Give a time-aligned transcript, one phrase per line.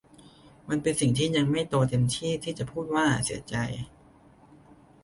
[0.69, 3.55] มันเป็นสิ่งที่ยังไม่โตเต็มที่ที่จะพูดว่าเสียใจ